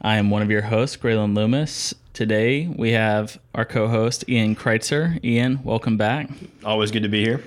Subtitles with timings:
[0.00, 1.94] I am one of your hosts, Graylyn Loomis.
[2.12, 5.22] Today we have our co-host Ian Kreitzer.
[5.24, 6.28] Ian, welcome back.
[6.64, 7.42] Always good to be here.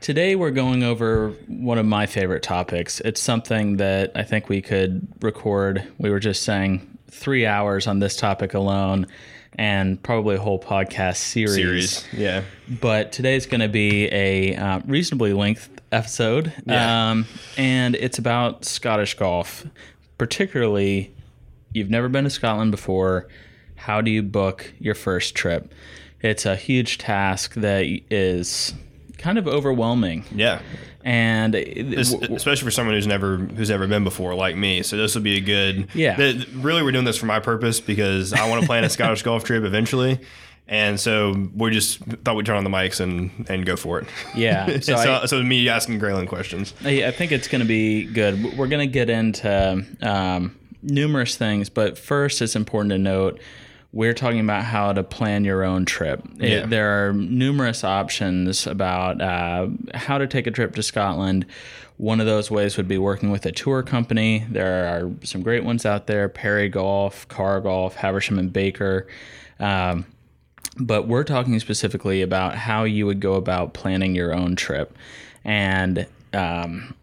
[0.00, 3.00] Today we're going over one of my favorite topics.
[3.00, 5.86] It's something that I think we could record.
[5.98, 9.06] We were just saying three hours on this topic alone,
[9.56, 11.54] and probably a whole podcast series.
[11.54, 12.04] Series.
[12.12, 12.42] Yeah.
[12.80, 17.10] but today's going to be a uh, reasonably length episode, Yeah.
[17.10, 17.26] um,
[17.56, 19.64] and it's about Scottish golf.
[20.18, 21.12] Particularly,
[21.74, 23.28] you've never been to Scotland before.
[23.76, 25.72] How do you book your first trip?
[26.20, 28.74] It's a huge task that is
[29.18, 30.60] kind of overwhelming, Yeah.
[31.04, 34.82] and especially for someone who's never who's ever been before, like me.
[34.82, 35.88] So this will be a good.
[35.94, 36.16] Yeah.
[36.54, 39.42] really, we're doing this for my purpose because I want to plan a Scottish golf
[39.42, 40.20] trip eventually,
[40.68, 44.06] and so we just thought we'd turn on the mics and and go for it.
[44.36, 46.72] Yeah, So, so so, me asking Graylyn questions.
[46.84, 48.56] I I think it's going to be good.
[48.56, 53.40] We're going to get into um, numerous things, but first, it's important to note
[53.94, 56.22] we're talking about how to plan your own trip.
[56.40, 56.66] It- Yeah.
[56.66, 61.44] there are numerous options about uh, how to take a trip to Scotland.
[61.98, 64.46] One of those ways would be working with a tour company.
[64.50, 69.06] There are some great ones out there: Perry Golf, Carr Golf, Haversham and Baker.
[69.60, 70.06] Um,
[70.78, 74.96] but we're talking specifically about how you would go about planning your own trip
[75.44, 76.94] and um,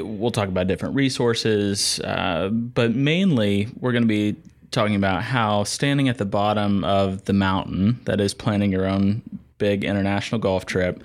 [0.00, 4.36] we'll talk about different resources uh, but mainly we're going to be
[4.70, 9.22] talking about how standing at the bottom of the mountain that is planning your own
[9.58, 11.02] big international golf trip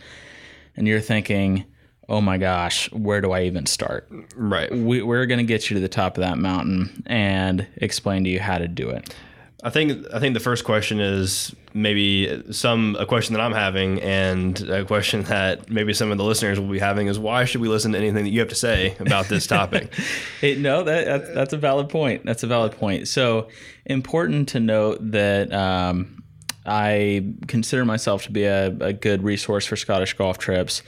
[0.76, 1.66] and you're thinking
[2.08, 4.72] oh my gosh where do i even start Right.
[4.72, 8.30] we, we're going to get you to the top of that mountain and explain to
[8.30, 9.14] you how to do it
[9.62, 14.02] I think I think the first question is maybe some a question that I'm having
[14.02, 17.60] and a question that maybe some of the listeners will be having is why should
[17.60, 19.94] we listen to anything that you have to say about this topic?
[20.42, 22.26] No, that, that's, that's a valid point.
[22.26, 23.08] That's a valid point.
[23.08, 23.50] So
[23.86, 26.24] important to note that um,
[26.66, 30.82] I consider myself to be a, a good resource for Scottish golf trips.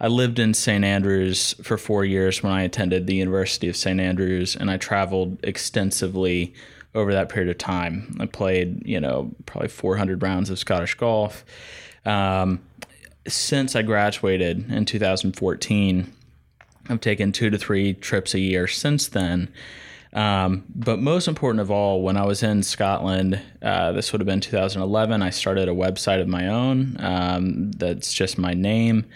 [0.00, 0.84] I lived in St.
[0.84, 4.00] Andrews for four years when I attended the University of St.
[4.00, 6.54] Andrews, and I traveled extensively
[6.94, 8.16] over that period of time.
[8.20, 11.44] I played, you know, probably 400 rounds of Scottish golf.
[12.04, 12.60] Um,
[13.28, 16.12] since I graduated in 2014,
[16.88, 19.52] I've taken two to three trips a year since then.
[20.12, 24.26] Um, but most important of all, when I was in Scotland, uh, this would have
[24.26, 29.06] been 2011, I started a website of my own um, that's just my name.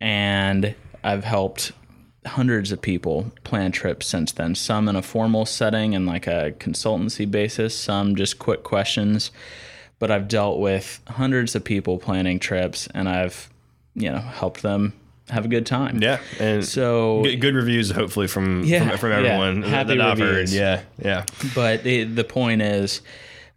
[0.00, 1.72] And I've helped
[2.28, 6.54] hundreds of people plan trips since then, some in a formal setting and like a
[6.58, 9.30] consultancy basis, some just quick questions.
[9.98, 13.48] But I've dealt with hundreds of people planning trips and I've,
[13.94, 14.92] you know, helped them
[15.28, 16.00] have a good time.
[16.00, 20.00] yeah, and So good, good reviews hopefully from Yeah, from, from everyone that- Happy that
[20.00, 20.28] I've heard.
[20.30, 20.54] reviews.
[20.54, 21.24] Yeah, yeah.
[21.54, 23.00] but the, the point is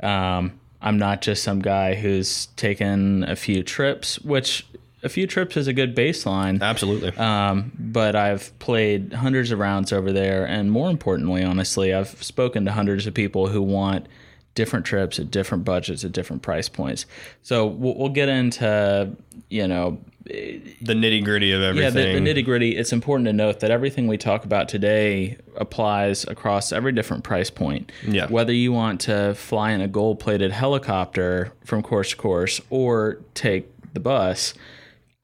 [0.01, 4.65] um, i'm not just some guy who's taken a few trips which
[5.03, 7.09] a few trips is a good baseline Absolutely.
[7.17, 12.65] um, but i've played hundreds of rounds over there and more importantly honestly i've spoken
[12.65, 14.07] to hundreds of people who want
[14.53, 17.05] different trips at different budgets at different price points
[17.41, 19.15] so we'll, we'll get into
[19.49, 22.23] you know the nitty gritty of yeah, everything.
[22.23, 22.77] the, the nitty gritty.
[22.77, 27.49] It's important to note that everything we talk about today applies across every different price
[27.49, 27.91] point.
[28.05, 28.27] Yeah.
[28.27, 33.17] Whether you want to fly in a gold plated helicopter from course to course or
[33.33, 34.53] take the bus,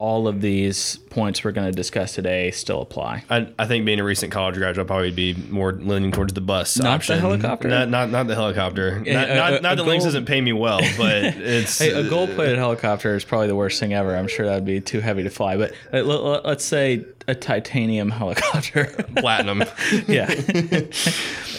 [0.00, 3.24] all of these points we're going to discuss today still apply.
[3.28, 6.40] I, I think being a recent college graduate, I'll probably be more leaning towards the
[6.40, 7.18] bus Not the option.
[7.18, 7.66] helicopter?
[7.68, 9.00] Not not, not the helicopter.
[9.00, 11.90] Not a- not, a- not a that Links doesn't pay me well, but it's Hey,
[11.90, 14.14] a gold plated helicopter is probably the worst thing ever.
[14.16, 15.56] I'm sure that'd be too heavy to fly.
[15.56, 18.86] But uh, let- let- let's say a titanium helicopter.
[19.16, 19.62] platinum.
[20.08, 20.32] yeah.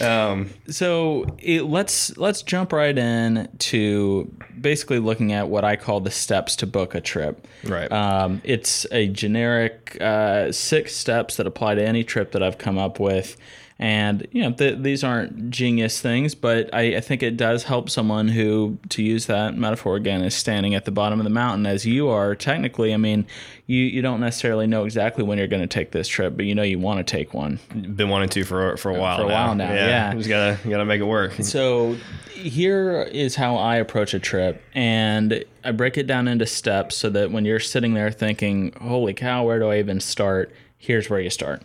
[0.00, 4.30] um, so it, let's let's jump right in to
[4.60, 7.46] basically looking at what I call the steps to book a trip.
[7.64, 7.90] Right.
[7.90, 12.76] Um, it's a generic uh, six steps that apply to any trip that I've come
[12.76, 13.36] up with,
[13.80, 17.88] And you know, th- these aren't genius things, but I, I think it does help
[17.88, 21.64] someone who, to use that metaphor again, is standing at the bottom of the mountain
[21.64, 22.34] as you are.
[22.34, 23.26] Technically, I mean,
[23.66, 26.54] you you don't necessarily know exactly when you're going to take this trip, but you
[26.54, 27.58] know you want to take one.
[27.72, 29.16] Been wanting to for for a while.
[29.16, 29.46] For a now.
[29.46, 30.12] while now, yeah.
[30.12, 31.32] You just gotta you gotta make it work.
[31.40, 31.96] So
[32.34, 37.08] here is how I approach a trip, and I break it down into steps so
[37.08, 41.20] that when you're sitting there thinking, "Holy cow, where do I even start?" Here's where
[41.20, 41.62] you start.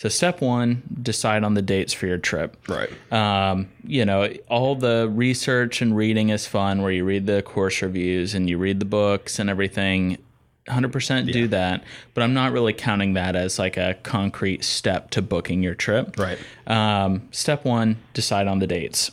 [0.00, 2.56] So step one, decide on the dates for your trip.
[2.66, 2.90] Right.
[3.12, 7.82] Um, you know, all the research and reading is fun, where you read the course
[7.82, 10.16] reviews and you read the books and everything.
[10.68, 15.20] 100% do that, but I'm not really counting that as like a concrete step to
[15.20, 16.18] booking your trip.
[16.18, 16.38] Right.
[16.66, 19.10] Um, step one, decide on the dates.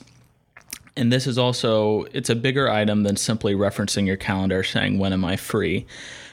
[0.97, 5.13] And this is also it's a bigger item than simply referencing your calendar saying when
[5.13, 5.85] am I free.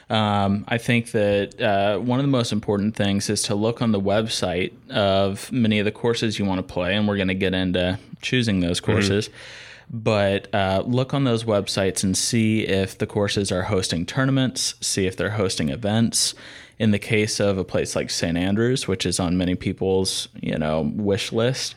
[0.09, 3.91] Um, I think that uh, one of the most important things is to look on
[3.91, 7.33] the website of many of the courses you want to play, and we're going to
[7.33, 9.29] get into choosing those courses.
[9.89, 15.05] But uh, look on those websites and see if the courses are hosting tournaments, see
[15.05, 16.33] if they're hosting events.
[16.77, 18.37] In the case of a place like St.
[18.37, 21.73] Andrews, which is on many people's you know wish list,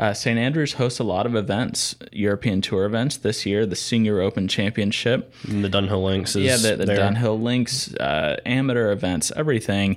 [0.00, 0.38] uh, St.
[0.38, 5.32] Andrews hosts a lot of events, European Tour events this year, the Senior Open Championship.
[5.46, 6.92] And the Dunhill Links is Yeah, the, the.
[6.94, 9.96] Dunhill Links, uh, amateur events, everything.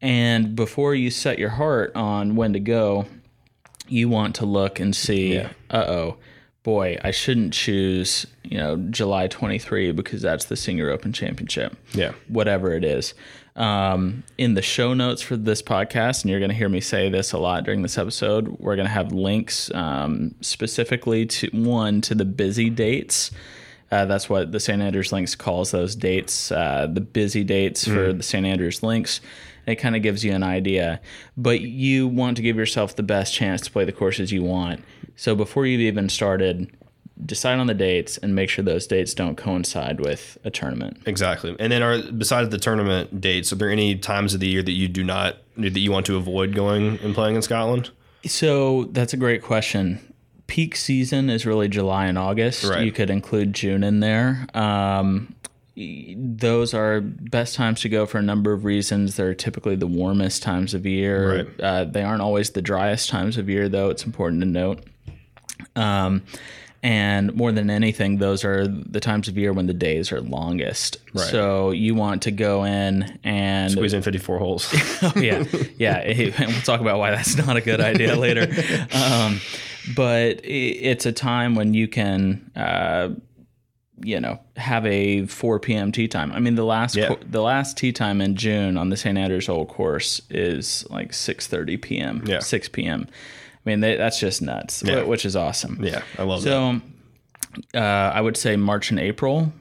[0.00, 3.06] And before you set your heart on when to go,
[3.88, 5.50] you want to look and see, Yeah.
[5.70, 6.16] uh oh,
[6.62, 11.76] boy, I shouldn't choose, you know, July 23 because that's the Senior Open Championship.
[11.92, 12.12] Yeah.
[12.28, 13.14] Whatever it is.
[13.54, 17.10] Um, in the show notes for this podcast, and you're going to hear me say
[17.10, 22.00] this a lot during this episode, we're going to have links um, specifically to one
[22.02, 23.30] to the busy dates.
[23.90, 24.80] Uh, that's what the St.
[24.80, 28.46] Andrews Links calls those dates, uh, the busy dates for the St.
[28.46, 29.20] Andrews Links.
[29.66, 31.00] It kind of gives you an idea,
[31.36, 34.82] but you want to give yourself the best chance to play the courses you want.
[35.14, 36.74] So before you've even started,
[37.24, 41.02] decide on the dates and make sure those dates don't coincide with a tournament.
[41.06, 41.56] Exactly.
[41.58, 44.72] And then are besides the tournament dates, are there any times of the year that
[44.72, 47.90] you do not that you want to avoid going and playing in Scotland?
[48.24, 50.00] So that's a great question.
[50.46, 52.64] Peak season is really July and August.
[52.64, 52.84] Right.
[52.84, 54.46] You could include June in there.
[54.54, 55.34] Um,
[55.74, 59.16] those are best times to go for a number of reasons.
[59.16, 61.36] They're typically the warmest times of year.
[61.36, 61.60] Right.
[61.60, 63.88] Uh, they aren't always the driest times of year, though.
[63.88, 64.84] It's important to note.
[65.74, 66.22] Um,
[66.82, 70.96] and more than anything, those are the times of year when the days are longest.
[71.14, 71.24] Right.
[71.28, 74.68] So you want to go in and Squeeze in 54 holes.
[75.02, 75.44] Oh, yeah,
[75.78, 75.98] yeah.
[76.38, 78.48] And we'll talk about why that's not a good idea later.
[78.94, 79.40] Um,
[79.94, 83.10] but it's a time when you can, uh,
[84.04, 85.92] you know, have a 4 p.m.
[85.92, 86.32] tee time.
[86.32, 87.08] I mean, the last Yeah.
[87.08, 89.16] co- the last tee time in June on the St.
[89.16, 92.24] Andrews Old Course is like 6:30 p.m.
[92.26, 92.40] Yeah.
[92.40, 93.06] 6 p.m.
[93.64, 95.02] I mean, they, that's just nuts, Yeah.
[95.04, 95.78] which is awesome.
[95.82, 96.48] yeah, I love that.
[96.50, 96.80] So
[97.74, 99.52] uh, I would say March and April.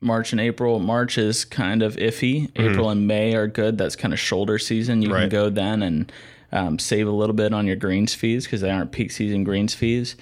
[0.00, 0.80] March and April.
[0.80, 2.50] March is kind of iffy.
[2.56, 3.78] April and May are good.
[3.78, 5.00] That's kind of shoulder season.
[5.02, 5.28] You can Mm-hmm.
[5.30, 6.12] Go then and
[6.52, 9.74] um, save a little bit on your greens fees because they aren't peak season greens
[9.74, 10.16] fees.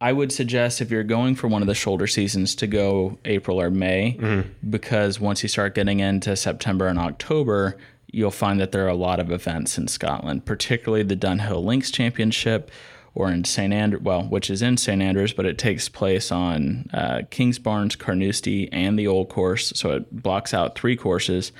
[0.00, 3.60] I would suggest if you're going for one of the shoulder seasons to go April
[3.60, 4.70] or May Mm-hmm.
[4.70, 7.76] because once you start getting into September and October,
[8.10, 11.90] you'll find that there are a lot of events in Scotland, particularly the Dunhill Links
[11.90, 12.70] Championship
[13.14, 13.72] or in St.
[13.72, 15.02] Andrews, well, which is in St.
[15.02, 19.72] Andrews, but it takes place on uh, Kingsbarns, Carnoustie, and the Old Course.
[19.74, 21.52] So it blocks out three courses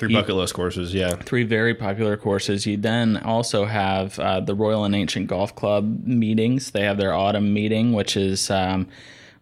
[0.00, 1.14] Three bucket list courses, yeah.
[1.14, 2.64] three very popular courses.
[2.64, 6.70] You then also have uh, the Royal and Ancient Golf Club meetings.
[6.70, 8.88] They have their autumn meeting, which is um,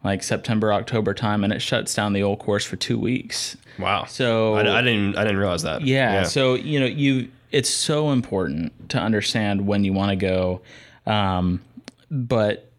[0.04, 3.56] like September, October time, and it shuts down the old course for two weeks.
[3.78, 4.04] Wow.
[4.04, 5.82] So I, I didn't I didn't realize that.
[5.82, 10.60] yeah, So you know, you it's so important to understand when you want to go.
[11.06, 11.60] Um,
[12.10, 12.70] but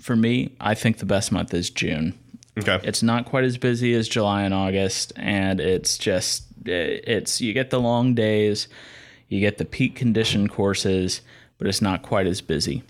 [0.00, 2.14] for me, I think the best month is June.
[2.58, 2.80] okay.
[2.82, 7.70] It's not quite as busy as July and August, and it's just it's you get
[7.70, 8.68] the long days,
[9.28, 11.20] you get the peak condition courses,
[11.58, 12.82] but it's not quite as busy.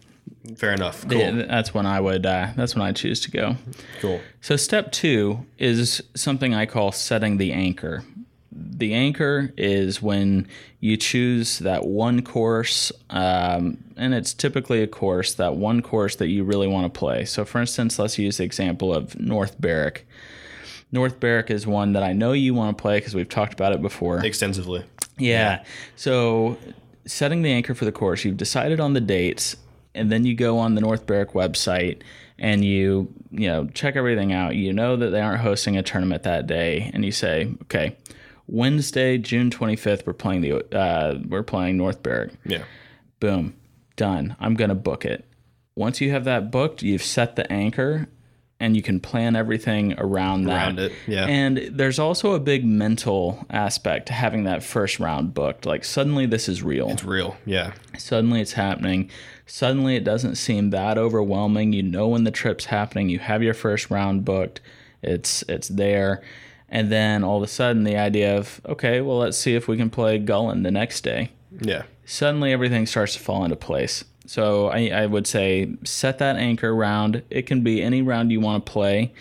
[0.57, 1.07] Fair enough.
[1.09, 1.19] Cool.
[1.19, 3.57] Yeah, That's when I would uh, that's when I choose to go.
[4.00, 4.21] Cool.
[4.40, 8.05] So step two is something I call setting the anchor.
[8.50, 10.49] The anchor is when
[10.81, 16.28] you choose that one course, um, and it's typically a course, that one course that
[16.28, 17.25] you really want to play.
[17.25, 20.07] So, for instance, let's use the example of North Berwick.
[20.90, 23.73] North Berwick is one that I know you want to play because we've talked about
[23.73, 24.25] it before.
[24.25, 24.85] Extensively.
[25.19, 25.64] Yeah.
[25.97, 26.57] So
[27.05, 29.57] setting the anchor for the course, you've decided on the dates,
[29.99, 32.02] and then you go on the North Berwick website
[32.38, 34.55] and you you know check everything out.
[34.55, 37.97] You know that they aren't hosting a tournament that day, and you say, okay,
[38.47, 42.33] Wednesday, June twenty fifth, we're playing the uh, we're playing North Berwick.
[42.45, 42.62] Yeah.
[43.21, 43.55] Boom.
[43.97, 44.37] done.
[44.40, 45.25] I'm going to book it.
[45.75, 48.09] Once you have that booked, you've set the anchor
[48.61, 50.67] and you can plan everything around that.
[50.67, 51.27] Around it, yeah.
[51.27, 55.65] And there's also a big mental aspect to having that first round booked.
[55.65, 56.91] Like suddenly this is real.
[56.91, 57.37] It's real.
[57.45, 57.73] Yeah.
[57.97, 59.11] Suddenly it's happening.
[59.47, 61.73] Suddenly it doesn't seem that overwhelming.
[61.73, 63.09] You know when the trip's happening.
[63.09, 64.61] You have your first round booked.
[65.03, 66.23] It's it's there.
[66.69, 69.77] And then all of a sudden the idea of, okay, well let's see if we
[69.77, 71.31] can play Gullane the next day.
[71.61, 71.85] Yeah.
[72.05, 74.05] Suddenly everything starts to fall into place.
[74.29, 77.23] So I, I would say set that anchor round.
[77.31, 79.15] It can be any round you want to play.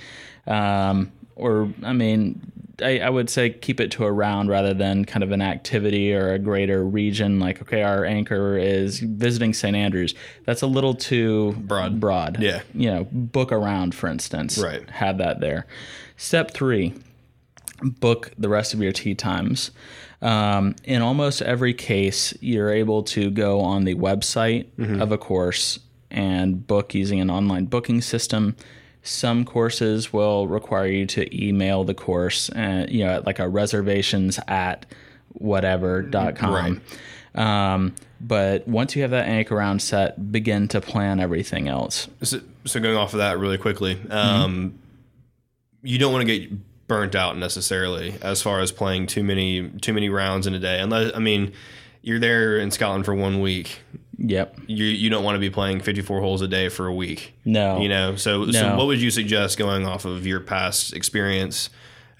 [0.45, 5.05] Um, or I mean, I, I would say keep it to a round rather than
[5.05, 7.39] kind of an activity or a greater region.
[7.39, 9.77] Like, okay, our anchor is visiting St.
[9.77, 10.13] Andrews.
[10.45, 12.01] That's a little too Broad.
[12.01, 12.41] Broad.
[12.41, 12.63] Yeah.
[12.73, 14.57] You know, book a round, for instance.
[14.57, 14.87] Right.
[14.89, 15.67] Have that there.
[16.17, 16.93] Step three,
[17.81, 19.71] book the rest of your tee times.
[20.21, 24.65] Um, in almost every case, you're able to go on the website
[25.01, 28.55] of a course and book using an online booking system.
[29.03, 33.47] Some courses will require you to email the course, and you know, at like a
[33.47, 34.85] reservations at
[35.33, 36.81] whatever.com.
[37.35, 42.07] Um, but once you have that anchor round set, begin to plan everything else.
[42.23, 44.79] So, so going off of that really quickly, um,
[45.83, 46.51] you don't want to get
[46.87, 50.79] burnt out necessarily as far as playing too many too many rounds in a day.
[50.79, 51.53] Unless I mean,
[52.01, 53.81] you're there in Scotland for one week.
[54.17, 54.59] Yep.
[54.67, 57.33] You you don't want to be playing 54 holes a day for a week.
[57.45, 57.79] No.
[57.79, 58.15] You know.
[58.15, 61.69] So so what would you suggest going off of your past experience?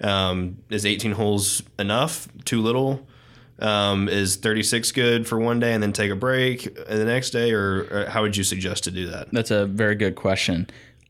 [0.00, 2.28] Um, is 18 holes enough?
[2.44, 3.06] Too little?
[3.60, 7.50] Um, is 36 good for one day and then take a break the next day,
[7.50, 9.32] or, or how would you suggest to do that?
[9.32, 10.68] That's a very good question.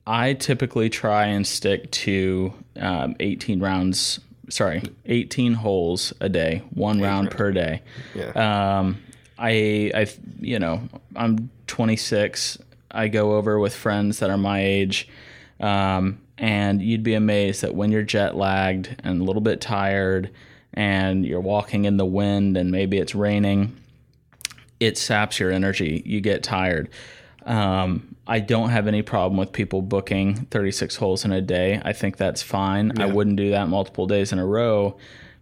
[0.09, 6.99] I typically try and stick to um, 18 rounds, sorry, 18 holes a day, one
[6.99, 7.83] round per day.
[8.15, 8.79] Yeah.
[8.79, 9.03] Um,
[9.39, 10.07] I, I,
[10.41, 10.81] you know,
[11.15, 12.57] I'm 26.
[12.91, 15.09] I go over with friends that are my age.
[15.61, 20.31] Um, and you'd be amazed that when you're jet lagged and a little bit tired
[20.73, 23.77] and you're walking in the wind and maybe it's raining,
[24.81, 26.03] it saps your energy.
[26.07, 26.89] You get tired.
[27.45, 31.81] Um, I don't have any problem with people booking 36 holes in a day.
[31.83, 33.01] I think that's fine.
[33.01, 34.99] I wouldn't do that multiple days in a row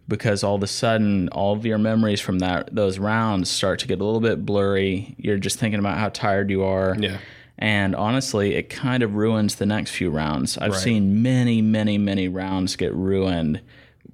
[0.07, 3.87] because all of a sudden all of your memories from that those rounds start to
[3.87, 5.15] get a little bit blurry.
[5.17, 6.95] You're just thinking about how tired you are.
[6.97, 7.17] Yeah.
[7.59, 10.57] And honestly, it kind of ruins the next few rounds.
[10.57, 10.79] I've Right.
[10.79, 13.59] seen many, many, many rounds get ruined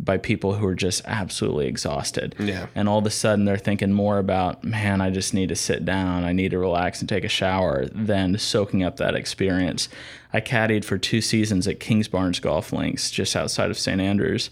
[0.04, 2.36] by people who are just absolutely exhausted.
[2.40, 2.68] Yeah.
[2.76, 5.86] And all of a sudden they're thinking more about, man, I just need to sit
[5.86, 9.88] down, I need to relax and take a shower than soaking up that experience.
[10.34, 14.02] I caddied for two seasons at Kingsbarns Golf Links just outside of St.
[14.02, 14.50] Andrews.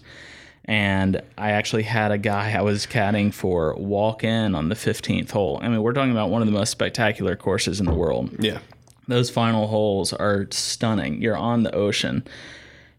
[0.64, 5.32] And I actually had a guy I was caddying for walk in on the 15th
[5.32, 5.58] hole.
[5.60, 8.58] I mean, we're talking about one of the most spectacular courses in the world Yeah.
[9.08, 11.20] those final holes are stunning.
[11.20, 12.22] You're on the ocean.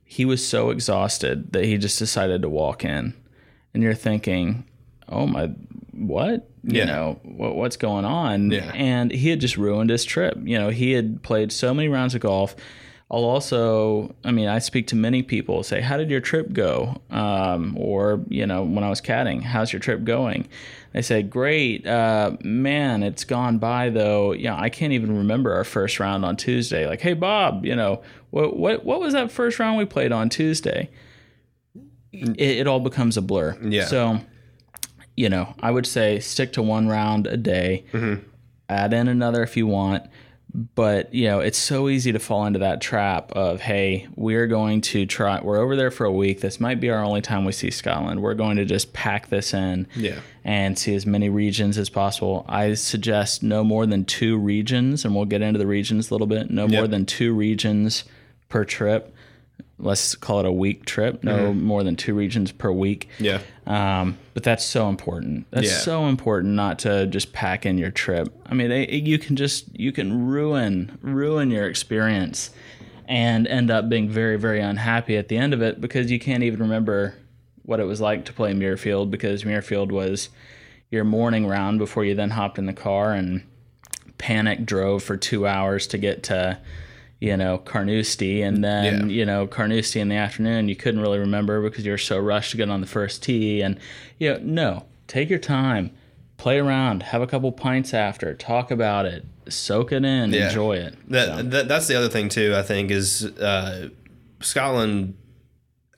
[0.05, 3.13] He was so exhausted that he just decided to walk in.
[3.73, 4.65] And you're thinking,
[5.09, 5.47] oh my,
[5.91, 6.49] what?
[6.65, 8.51] You know, what, what's going on?
[8.51, 8.71] Yeah.
[8.73, 10.37] And he had just ruined his trip.
[10.43, 12.55] You know, he had played so many rounds of golf.
[13.11, 17.01] I'll also, I mean, I speak to many people say, How did your trip go?
[17.11, 20.47] Um, or, you know, when I was caddying, how's your trip going?
[20.93, 21.85] They say, Great.
[21.85, 24.31] Uh, man, it's gone by though.
[24.31, 26.87] Yeah, I can't even remember our first round on Tuesday.
[26.87, 30.29] Like, hey, Bob, you know, what, what, what was that first round we played on
[30.29, 30.89] Tuesday?
[32.11, 33.57] It, it all becomes a blur.
[33.61, 33.85] Yeah.
[33.85, 34.21] So,
[35.15, 37.85] you know, I would say stick to one round a day,
[38.69, 40.03] add in another if you want.
[40.55, 44.81] But, you know, it's so easy to fall into that trap of, hey, we're going
[44.81, 46.41] to try, we're over there for a week.
[46.41, 48.21] This might be our only time we see Scotland.
[48.21, 50.19] We're going to just pack this in Yeah.
[50.43, 52.45] and see as many regions as possible.
[52.47, 56.27] I suggest no more than two regions, and we'll get into the regions a little
[56.27, 56.51] bit.
[56.51, 58.03] No more than two regions
[58.49, 59.12] per trip.
[59.79, 61.23] Let's call it a week trip.
[61.23, 63.09] No more than two regions per week.
[63.19, 63.39] Yeah.
[63.67, 65.45] Um, but that's so important.
[65.51, 65.77] That's Yeah.
[65.79, 68.33] so important not to just pack in your trip.
[68.45, 72.51] I mean, they, you can just you can ruin ruin your experience
[73.09, 76.43] and end up being very very unhappy at the end of it because you can't
[76.43, 77.15] even remember
[77.63, 80.29] what it was like to play Muirfield because Muirfield was
[80.91, 83.43] your morning round before you then hopped in the car and
[84.17, 86.57] panic drove for two hours to get to
[87.23, 89.15] you know Carnoustie and then Yeah.
[89.19, 92.51] you know Carnoustie in the afternoon you couldn't really remember because you were so rushed
[92.51, 93.79] to get on the first tee and
[94.19, 95.91] you know no take your time
[96.37, 100.47] play around have a couple pints after talk about it soak it in Yeah.
[100.49, 102.53] enjoy it That, So, that that's the other thing too.
[102.55, 103.89] I think is uh,
[104.41, 105.15] Scotland.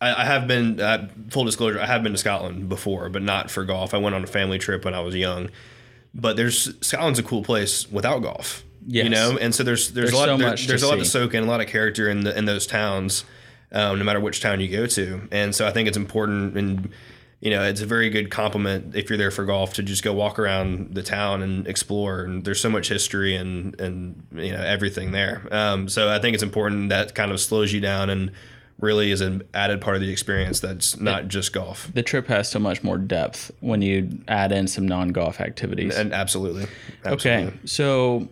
[0.01, 1.79] I, I have been uh, full disclosure.
[1.79, 3.93] I have been to Scotland before, but not for golf.
[3.93, 5.49] I went on a family trip when I was young.
[6.13, 8.63] but there's Scotland's a cool place without golf.
[8.87, 9.03] Yes.
[9.05, 10.99] You know, and so there's there's, There's a lot so there- much there's a lot
[10.99, 13.25] to soak in, a lot of character in the in those towns,
[13.71, 15.27] um, no matter which town you go to.
[15.31, 16.89] And so I think it's important and
[17.41, 20.13] you know, it's a very good complement if you're there for golf to just go
[20.13, 22.21] walk around the town and explore.
[22.21, 25.47] And there's so much history and and you know everything there.
[25.51, 28.31] Um, so I think it's important that kind of slows you down and
[28.79, 31.89] really is an added part of the experience that's not just golf.
[31.93, 35.95] The trip has so much more depth when you add in some non-golf activities.
[35.95, 36.67] And absolutely.
[37.05, 38.27] Okay, so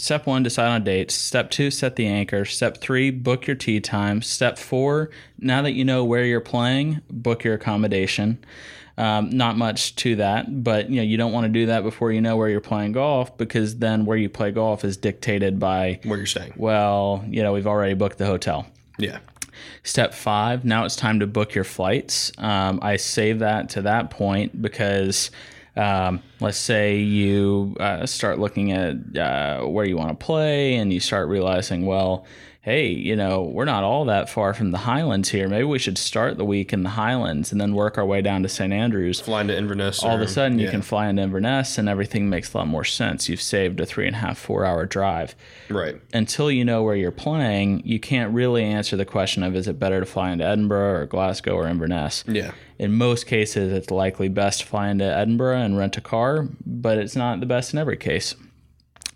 [0.00, 1.14] step one, decide on dates.
[1.14, 2.44] Step two, set the anchor.
[2.44, 4.22] Step three, book your tee time.
[4.22, 8.42] Step four, now that you know where you're playing, book your accommodation.
[8.98, 12.12] Um, not much to that, but you know you don't want to do that before
[12.12, 16.00] you know where you're playing golf because then where you play golf is dictated by
[16.04, 16.52] Where you're staying.
[16.56, 18.66] well, you know we've already booked the hotel.
[18.98, 19.20] Yeah.
[19.84, 22.32] Step five, now it's time to book your flights.
[22.36, 25.30] Um, I save that to that point because
[25.76, 30.92] um, let's say you uh, start looking at uh, where you want to play and
[30.92, 32.24] you start realizing, well,
[32.62, 35.48] hey, you know, we're not all that far from the Highlands here.
[35.48, 38.42] Maybe we should start the week in the Highlands and then work our way down
[38.42, 38.70] to St.
[38.70, 40.02] Andrews Flying to Inverness.
[40.02, 42.84] all of a sudden you can fly into Inverness and everything makes a lot more
[42.84, 43.30] sense.
[43.30, 45.34] You've saved a three and a half, four hour drive.
[45.70, 45.98] Right.
[46.12, 49.78] Until you know where you're playing, you can't really answer the question of is it
[49.78, 52.24] better to fly into Edinburgh or Glasgow or Inverness?
[52.28, 52.52] Yeah.
[52.78, 56.98] In most cases, it's likely best to fly into Edinburgh and rent a car, but
[56.98, 58.34] it's not the best in every case.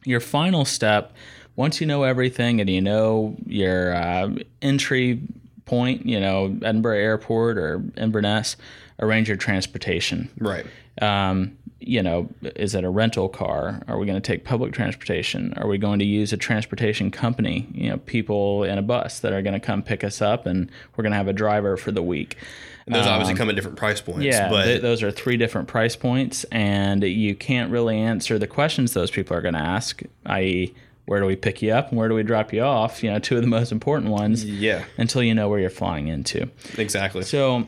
[0.06, 1.14] Your final step,
[1.56, 4.30] once you know everything and you know your uh,
[4.62, 5.20] entry
[5.66, 8.56] point, you know, Edinburgh Airport or Inverness,
[9.00, 10.66] arrange your transportation Right.
[11.02, 11.56] um,
[11.86, 13.82] you know, is it a rental car?
[13.88, 15.52] Are we going to take public transportation?
[15.58, 17.68] Are we going to use a transportation company?
[17.72, 20.70] You know, people in a bus that are going to come pick us up, and
[20.96, 22.38] we're going to have a driver for the week.
[22.86, 24.20] And those obviously come at different price points.
[24.20, 28.38] Um, Yeah, But th- those are three different price points, and you can't really answer
[28.38, 30.74] the questions those people are going to ask, i.e.,
[31.06, 33.02] where do we pick you up and where do we drop you off?
[33.02, 34.44] You know, two of the most important ones.
[34.44, 36.48] yeah, Until you know where you're flying into.
[36.78, 37.22] exactly.
[37.22, 37.66] So,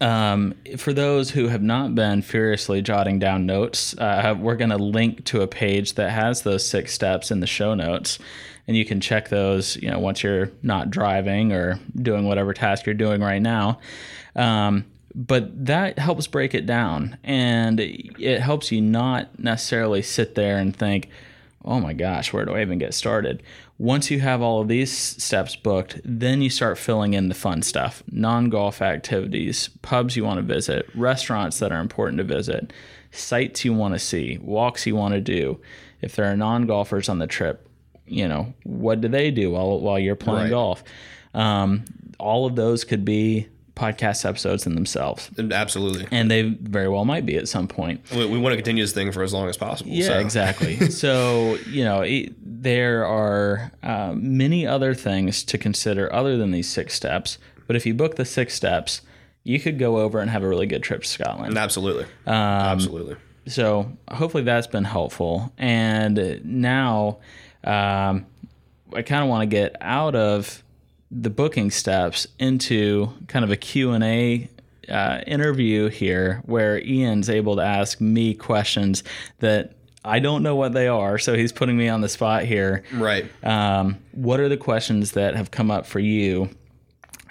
[0.00, 4.76] um, for those who have not been furiously jotting down notes, uh, we're going to
[4.76, 8.18] link to a page that has those six steps in the show notes,
[8.66, 9.76] and you can check those.
[9.76, 13.78] You know, once you're not driving or doing whatever task you're doing right now.
[14.36, 20.58] Um, but that helps break it down, and it helps you not necessarily sit there
[20.58, 21.08] and think,
[21.64, 23.42] oh my gosh, where do I even get started?
[23.78, 27.62] Once you have all of these steps booked, then you start filling in the fun
[27.62, 32.72] stuff non golf activities, pubs you want to visit, restaurants that are important to visit,
[33.10, 35.60] sites you want to see, walks you want to do.
[36.02, 37.66] If there are non golfers on the trip,
[38.06, 40.50] you know, what do they do while, while you're playing Right.
[40.50, 40.84] golf?
[41.32, 41.84] Um,
[42.18, 45.30] all of those could be podcast episodes in themselves.
[45.38, 46.06] Absolutely.
[46.10, 48.00] And they very well might be at some point.
[48.12, 49.90] We, we want to continue this thing for as long as possible.
[49.90, 50.18] Yeah, so.
[50.20, 50.90] exactly.
[50.90, 56.68] so, you know, it, there are uh, many other things to consider other than these
[56.68, 57.38] six steps.
[57.66, 59.02] But if you book the six steps,
[59.42, 61.58] you could go over and have a really good trip to Scotland.
[61.58, 62.04] Absolutely.
[62.26, 63.16] Um, Absolutely.
[63.46, 65.52] So, hopefully, that's been helpful.
[65.58, 67.18] And now,
[67.62, 68.24] um,
[68.94, 70.63] I kind of want to get out of
[71.14, 74.48] the booking steps into kind of a Q&A
[74.88, 79.04] uh, interview here where Ian's able to ask me questions
[79.38, 79.74] that
[80.04, 81.18] I don't know what they are.
[81.18, 82.82] So he's putting me on the spot here.
[82.92, 83.24] Right.
[83.42, 86.50] Um, what are the questions that have come up for you?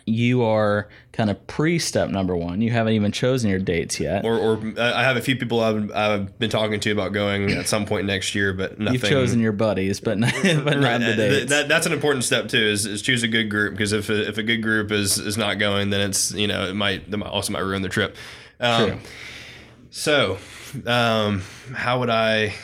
[0.05, 2.61] You are kind of pre step number one.
[2.61, 4.25] You haven't even chosen your dates yet.
[4.25, 7.51] Or, or uh, I have a few people I've, I've been talking to about going
[7.51, 8.99] at some point next year, but nothing.
[8.99, 11.49] You've chosen your buddies, but not, but not the dates.
[11.49, 12.57] That, that's an important step too.
[12.57, 15.37] Is, is choose a good group because if a, if a good group is is
[15.37, 18.15] not going, then it's you know it might that might also might ruin the trip.
[18.59, 18.99] Um, True.
[19.95, 20.37] So,
[20.87, 22.55] um, how would I?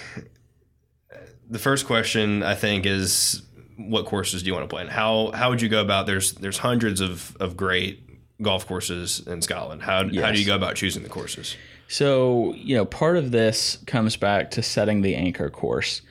[1.50, 3.44] The first question I think is,
[3.80, 6.06] what courses do you want to play, and how how would you go about?
[6.06, 8.04] There's there's hundreds of of great
[8.42, 9.82] golf courses in Scotland.
[9.82, 11.56] How how do you go about choosing the courses?
[11.88, 16.02] So, you know, part of this comes back to setting the anchor course.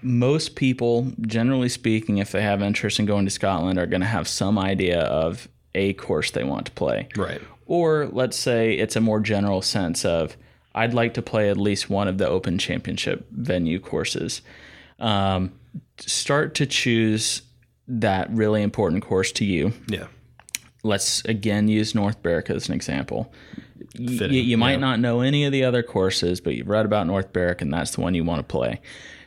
[0.00, 4.06] Most people, generally speaking, if they have interest in going to Scotland, are going to
[4.06, 7.08] have some idea of a course they want to play.
[7.14, 7.42] Right.
[7.66, 10.34] Or let's say it's a more general sense of,
[10.74, 14.40] I'd like to play at least one of the Open Championship venue courses.
[14.98, 15.52] Um,
[15.98, 17.42] start to choose
[17.86, 20.06] that really important course to you Yeah.
[20.82, 23.32] let's again use North Berwick as an example.
[23.98, 24.78] Y- you, you might yeah.
[24.78, 27.92] not know any of the other courses, but you've read about North Berwick and that's
[27.92, 28.80] the one you want to play.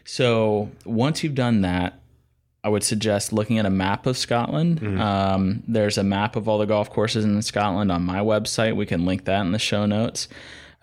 [0.05, 1.99] So once you've done that,
[2.63, 4.81] I would suggest looking at a map of Scotland.
[4.81, 5.01] Mm-hmm.
[5.01, 8.75] Um, there's a map of all the golf courses in Scotland on my website.
[8.75, 10.27] We can link that in the show notes.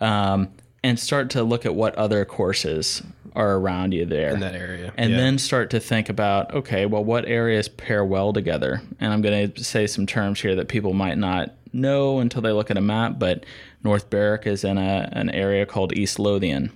[0.01, 0.49] Um,
[0.83, 3.01] and start to look at what other courses
[3.35, 4.29] are around you there.
[4.33, 4.91] In that area.
[4.97, 5.17] and Yeah.
[5.17, 8.81] then start to think about okay well what areas pair well together?
[8.99, 12.51] And i'm going to say some terms here that people might not know until they
[12.51, 13.45] look at a map but
[13.83, 16.71] north berwick is in a, an area called east lothian.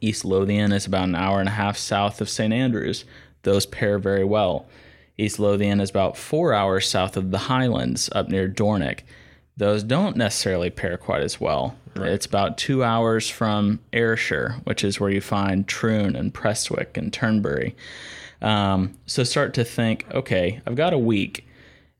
[0.00, 3.04] East lothian is about an hour and a half south of st andrews.
[3.42, 4.66] Those pair very well.
[5.18, 9.02] East lothian is about four hours south of the highlands up near dornoch
[9.56, 11.76] those don't necessarily pair quite as well.
[11.94, 17.10] It's about two hours from Ayrshire, which is where you find Troon and Prestwick and
[17.10, 17.74] Turnberry.
[18.42, 21.46] Um, so start to think, okay, I've got a week.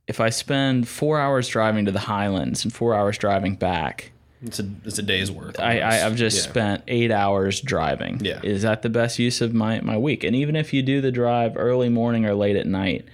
[0.06, 4.60] If I spend four hours driving to the Highlands and four hours driving back, it's
[4.60, 5.58] a it's a day's worth.
[5.58, 6.50] I, I, I've just Yeah.
[6.50, 8.20] spent eight hours driving.
[8.22, 8.40] Yeah.
[8.42, 10.24] Is that the best use of my, my week?
[10.24, 13.06] And even if you do the drive early morning or late at night,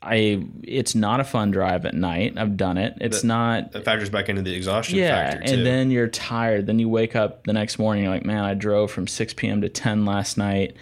[0.00, 2.34] I it's not a fun drive at night.
[2.36, 2.94] I've done it.
[3.00, 5.54] It's not that factors back into the exhaustion yeah, factor too.
[5.54, 6.66] and then you're tired.
[6.66, 8.04] Then you wake up the next morning.
[8.04, 9.60] You're like, man, I drove from 6 p.m.
[9.62, 10.76] to 10 last night.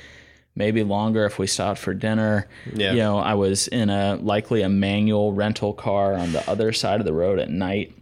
[0.55, 2.47] Maybe longer if we stopped for dinner.
[2.73, 2.93] Yeah.
[2.93, 7.01] You know, I was in a likely a manual rental car on the other side
[7.01, 7.95] of the road at night.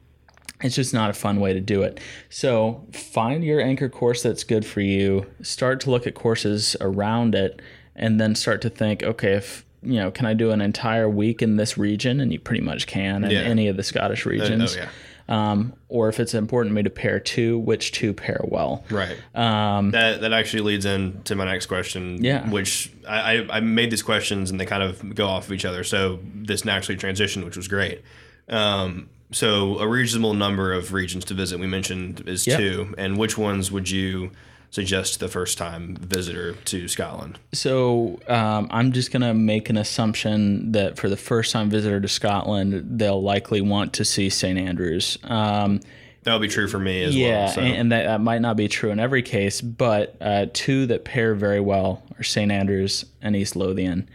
[0.62, 2.00] It's just not a fun way to do it.
[2.28, 5.26] So find your anchor course that's good for you.
[5.42, 7.60] Start to look at courses around it,
[7.94, 11.42] and then start to think, okay, if you know, can I do an entire week
[11.42, 12.20] in this region?
[12.20, 13.40] And you pretty much can in Yeah.
[13.40, 14.88] any of the Scottish oh regions yeah,
[15.28, 18.84] um, or if it's important to me to pair two, which two pair well.
[18.90, 19.16] right.
[19.34, 22.22] Um, That that actually leads into my next question.
[22.22, 22.48] Yeah.
[22.50, 25.64] Which I, I I made these questions and they kind of go off of each
[25.64, 25.84] other.
[25.84, 28.02] So this naturally transitioned, which was great.
[28.48, 32.58] Um, so a reasonable number of regions to visit we mentioned is Yep.
[32.58, 32.94] two.
[32.98, 34.30] And which ones would you
[34.74, 37.38] suggest the first time visitor to Scotland?
[37.52, 42.00] so um, I'm just going to make an assumption that for the first time visitor
[42.00, 44.58] to Scotland, they'll likely want to see St.
[44.58, 45.16] Andrews.
[45.22, 45.78] Um,
[46.24, 47.48] That would be true for me as yeah, well.
[47.52, 47.60] So.
[47.60, 51.04] and, and that, that might not be true in every case, but uh, two that
[51.04, 52.50] pair very well are St.
[52.50, 54.08] Andrews and East Lothian.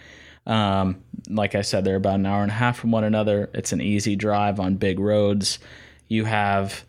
[0.46, 3.50] Um, like I said, they're about an hour and a half from one another.
[3.54, 5.60] It's an easy drive on big roads.
[6.10, 6.84] You have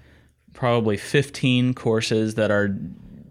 [0.55, 2.77] probably 15 courses that are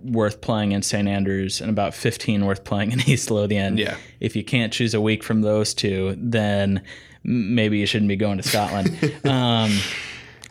[0.04, 1.08] worth playing in St.
[1.08, 3.78] Andrews and about 15 worth playing in East Lothian.
[3.78, 3.98] Yeah.
[4.20, 6.82] If you can't choose a week from those two, then
[7.24, 8.90] maybe you shouldn't be going to Scotland.
[9.26, 9.78] um,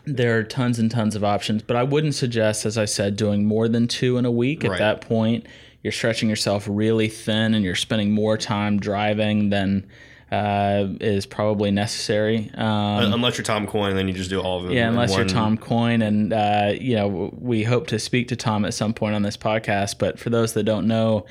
[0.05, 3.45] there are tons and tons of options, but I wouldn't suggest, as I said, doing
[3.45, 4.65] more than two in a week.
[4.65, 5.45] At that point,
[5.83, 9.87] you're stretching yourself really thin and you're spending more time driving than
[10.31, 12.51] uh, is probably necessary.
[12.55, 14.73] Um, unless you're Tom Coyne, then you just do all of them.
[14.73, 18.35] yeah, in unless you're Tom Coyne, and uh, you know we hope to speak to
[18.35, 19.97] Tom at some point on this podcast.
[19.97, 21.25] But for those that don't know,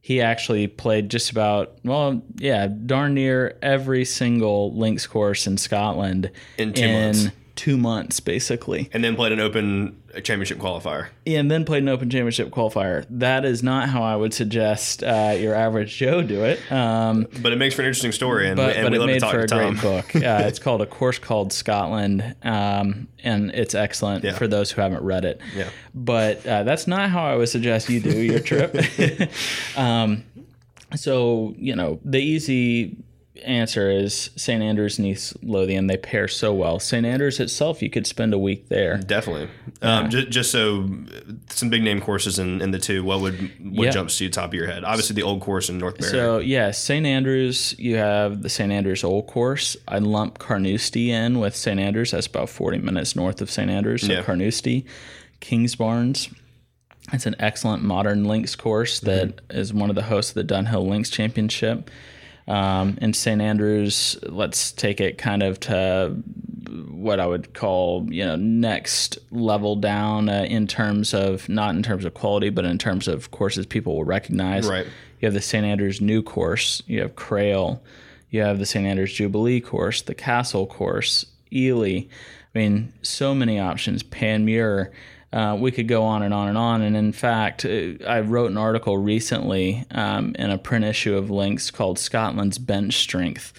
[0.00, 6.30] he actually played just about well, yeah, darn near every single links course in Scotland
[6.58, 7.28] In two months.
[7.60, 11.08] Two months, basically, and then played an Open Championship qualifier.
[11.26, 13.04] Yeah, and then played an Open Championship qualifier.
[13.10, 16.58] That is not how I would suggest uh, your average Joe do it.
[16.72, 19.08] Um, But it makes for an interesting story, and, but, and but we it love
[19.08, 20.14] to made talk for to a great book.
[20.30, 24.32] Uh, it's called A Course Called Scotland, um, and it's excellent Yeah.
[24.38, 25.40] for those who haven't read it.
[25.54, 25.68] Yeah.
[25.94, 28.74] But uh, that's not how I would suggest you do your trip.
[29.76, 30.24] um,
[30.96, 32.96] so, you know, the easy
[33.44, 34.62] answer is St.
[34.62, 35.86] Andrews and East Lothian.
[35.86, 36.78] They pair so well.
[36.78, 37.06] St.
[37.06, 38.98] Andrews itself, you could spend a week there.
[38.98, 39.48] Definitely.
[39.82, 40.88] Um, just, just so
[41.48, 43.02] some big name courses in, in the two.
[43.04, 43.38] What would
[43.74, 43.90] what Yeah.
[43.90, 44.84] jumps to the top of your head?
[44.84, 46.10] Obviously, the old course in North Berwick.
[46.10, 47.74] So yeah, St Andrews.
[47.78, 49.76] You have the St Andrews Old Course.
[49.88, 52.10] I lump Carnoustie in with St Andrews.
[52.10, 54.02] That's about forty minutes north of St Andrews.
[54.02, 54.22] So Yeah.
[54.22, 54.84] Carnoustie,
[55.40, 56.34] Kingsbarns.
[57.12, 60.86] It's an excellent modern links course that is one of the hosts of the Dunhill
[60.86, 61.90] Links Championship.
[62.50, 66.16] Um, in St Andrews, let's take it kind of to
[66.90, 71.84] what I would call, you know, next level down uh, in terms of not in
[71.84, 74.68] terms of quality, but in terms of courses people will recognize.
[74.68, 74.86] Right.
[75.20, 76.82] You have the St Andrews New Course.
[76.88, 77.80] You have Crail.
[78.30, 82.08] You have the St Andrews Jubilee Course, the Castle Course, Elie.
[82.52, 84.02] I mean, so many options.
[84.02, 84.90] Panmure.
[85.32, 86.82] Uh, we could go on and on and on.
[86.82, 91.30] And in fact, uh, I wrote an article recently um, in a print issue of
[91.30, 93.52] Links called Scotland's Bench Strength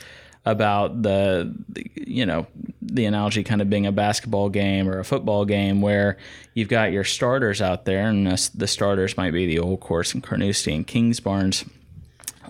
[0.45, 2.47] about the, the, you know,
[2.81, 6.17] the analogy kind of being a basketball game or a football game where
[6.55, 10.13] you've got your starters out there, and this, the starters might be the Old Course
[10.13, 11.69] and Carnoustie and Kings Kingsbarns.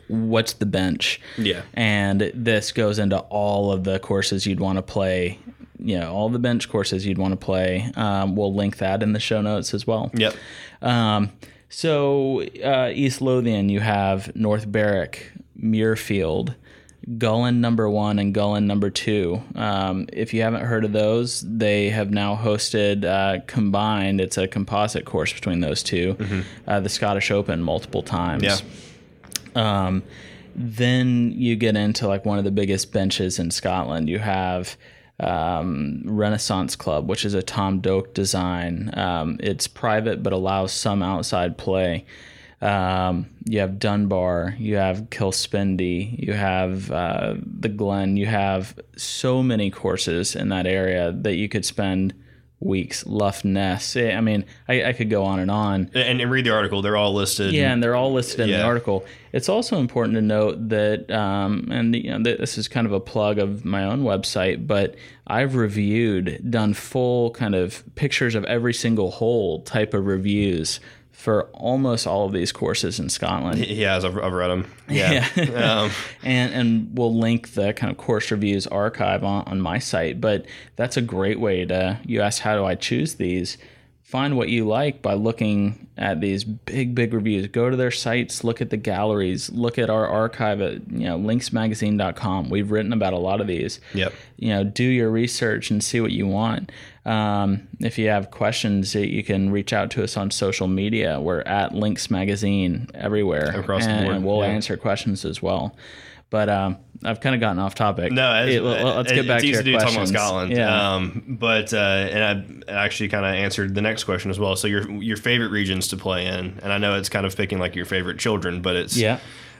[0.08, 1.22] What's the bench?
[1.38, 1.62] Yeah.
[1.74, 5.40] And this goes into all of the courses you'd want to play
[5.82, 7.92] you know all the bench courses you'd want to play.
[7.96, 10.12] Um, we'll link that in the show notes as well.
[10.14, 10.36] Yep.
[10.82, 11.32] Um,
[11.70, 16.56] so uh, East Lothian, you have North Berwick, Muirfield,
[17.18, 19.42] Gullane number one and Gullane number two.
[19.56, 24.22] Um, if you haven't heard of those, they have now hosted uh, combined.
[24.22, 28.44] It's a composite course between those 2 uh, the Scottish Open multiple times.
[28.44, 28.58] Yeah.
[29.56, 30.04] Um,
[30.56, 34.10] then you get into like one of the biggest benches in Scotland.
[34.10, 34.78] You have
[35.22, 38.92] um, Renaissance Club, which is a Tom Doak design.
[38.98, 42.06] Um, it's private but allows some outside play.
[42.62, 48.18] Um, you have Dunbar, you have Kilspindie, you have uh, the Glen.
[48.18, 52.14] You have so many courses in that area that you could spend
[52.62, 53.06] weeks.
[53.06, 53.98] Lough Ness.
[53.98, 55.92] I mean, I, I could go on and on.
[55.94, 56.82] And, and read the article.
[56.82, 57.52] They're all listed.
[57.52, 59.04] Yeah, and they're all listed in the article.
[59.34, 63.00] It's also important to note that, um, and you know, this is kind of a
[63.00, 64.96] plug of my own website, but
[65.28, 70.80] I've reviewed, done full kind of pictures of every single hole type of reviews
[71.22, 73.60] for almost all of these courses in Scotland.
[73.60, 74.04] He has.
[74.04, 74.72] I've, I've read them.
[74.90, 75.28] Yeah.
[75.56, 75.92] um,
[76.24, 80.20] and and we'll link the kind of course reviews archive on, on my site.
[80.20, 83.60] But that's a great way to you ask how do I choose these?
[84.02, 87.46] Find what you like by looking at these big big reviews.
[87.46, 91.20] Go to their sites, look at the galleries, look at our archive at you know
[91.20, 92.50] linksmagazine.com.
[92.50, 93.80] We've written about a lot of these.
[93.94, 94.12] Yep.
[94.38, 96.72] You know, do your research and see what you want.
[97.06, 101.20] Um, if you have questions, you can reach out to us on social media.
[101.20, 104.50] We're at Links Magazine everywhere, Across the and, board, and we'll yeah.
[104.52, 105.76] answer questions as well.
[106.30, 108.14] But um, I've kind of gotten off topic.
[108.14, 110.08] No, It- let- let's get back it's to easy your to do talking about.
[110.08, 110.52] Scotland.
[110.52, 110.94] Yeah.
[110.94, 114.56] Um, but uh, and I actually kind of answered the next question as well.
[114.56, 117.60] So your your favorite regions to play in, and I know it's kind of picking
[117.60, 119.20] like your favorite children, but it's yeah.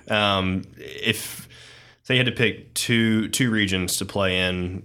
[0.10, 1.50] Um, if
[2.04, 4.84] say you had to pick two two regions to play in,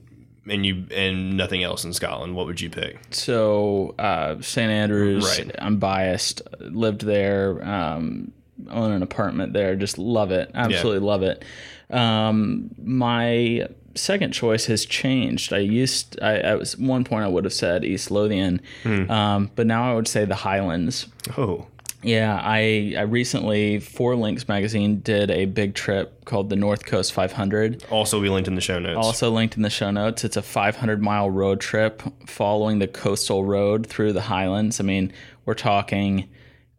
[0.49, 2.99] and you and nothing else in Scotland, what would you pick?
[3.11, 4.71] So uh, St.
[4.71, 5.55] Andrews, Right.
[5.59, 6.43] I'm biased.
[6.61, 8.33] Lived there, um,
[8.71, 9.77] own an apartment there.
[9.77, 10.51] Just love it.
[10.55, 11.45] Absolutely love it.
[11.91, 15.53] Um, my second choice has changed.
[15.53, 19.67] I used, I, at was- one point, I would have said East Lothian, um, but
[19.67, 21.07] now I would say the Highlands.
[21.39, 21.67] Oh,
[22.03, 27.13] Yeah, I, I recently for Links Magazine did a big trip called the North Coast
[27.13, 27.85] 500.
[27.91, 28.99] also be linked in the show notes.
[28.99, 30.25] Also linked in the show notes.
[30.25, 34.79] It's a 500 mile road trip following the coastal road through the Highlands.
[34.81, 35.13] I mean,
[35.45, 36.29] we're talking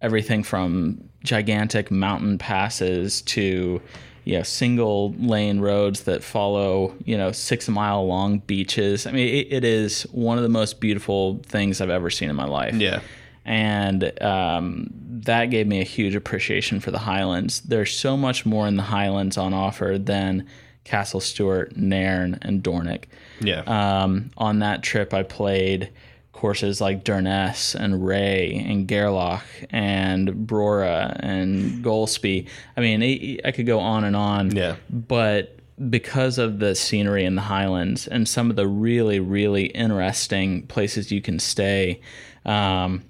[0.02, 3.82] everything from gigantic mountain passes to
[4.24, 9.08] you know single lane roads that follow you know six mile long beaches.
[9.08, 12.36] I mean, it, it is one of the most beautiful things I've ever seen in
[12.36, 13.00] my life yeah,
[13.46, 14.90] and um,
[15.28, 17.62] that gave me a huge appreciation for the Highlands.
[17.62, 20.48] There's so much more in the Highlands on offer than
[20.84, 23.08] Castle Stuart, Nairn, and Dornoch.
[23.40, 25.90] yeah, Um, on that trip, I played
[26.34, 32.48] courses like Durness and Reay and Gairloch and Brora and Golspie.
[32.76, 34.56] I mean, it, I could go on and on.
[34.56, 34.76] Yeah.
[34.90, 35.58] But
[35.90, 41.12] because of the scenery in the Highlands and some of the really, really interesting places
[41.12, 42.02] you can stay,
[42.46, 43.04] um,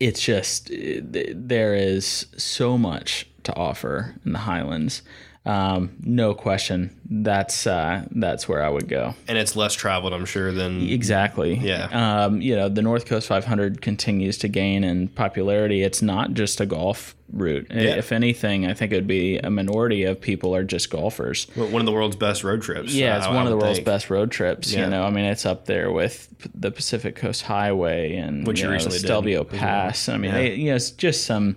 [0.00, 5.02] it's just eh, there is so much to offer in the Highlands.
[5.44, 9.14] Um, no question, that's uh, that's where I would go.
[9.26, 11.54] and it's less traveled, I'm sure, than Exactly.
[11.56, 11.88] Yeah.
[12.26, 15.82] Um, you know, the North Coast 500 continues to gain in popularity.
[15.82, 17.66] It's not just a golf route.
[17.70, 17.96] Yeah.
[17.96, 21.48] If anything, I think it would be a minority of people are just golfers.
[21.56, 22.94] one of the world's best road trips.
[22.94, 23.86] Yeah, it's I- one I of the world's think.
[23.86, 24.72] best road trips.
[24.72, 24.84] Yeah.
[24.84, 28.66] You know, I mean, it's up there with the Pacific Coast Highway and Which you
[28.66, 29.58] you know, recently Stelvio well.
[29.58, 30.08] Pass.
[30.08, 30.38] I mean, Yeah.
[30.38, 31.56] it- you know, it's just some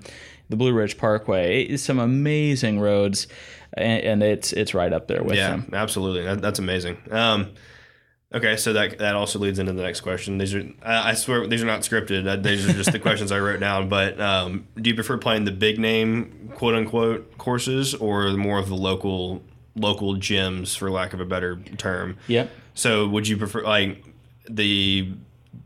[0.50, 1.64] the Blue Ridge Parkway.
[1.64, 3.28] It's some amazing roads,
[3.76, 5.70] and, and it's it's right up there with Yeah, them.
[5.74, 6.24] absolutely.
[6.24, 6.98] That, that's amazing.
[7.12, 7.52] Um,
[8.34, 10.38] okay, so that that also leads into the next question.
[10.38, 12.44] These are I, I swear these are not scripted.
[12.44, 13.90] These are just the questions I wrote down.
[13.90, 18.70] But um, do you prefer playing the big name quote unquote courses or more of
[18.70, 19.44] the local
[19.76, 22.18] local gyms, for lack of a better term?
[22.28, 22.50] Yep.
[22.74, 24.04] So would you prefer like
[24.50, 25.12] the